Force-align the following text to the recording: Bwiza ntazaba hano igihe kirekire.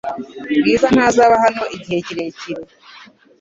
Bwiza 0.59 0.87
ntazaba 0.95 1.35
hano 1.43 1.63
igihe 1.75 1.99
kirekire. 2.07 2.63